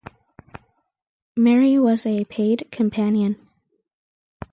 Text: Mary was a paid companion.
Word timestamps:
Mary 1.37 1.77
was 1.77 2.07
a 2.07 2.23
paid 2.25 2.67
companion. 2.71 3.35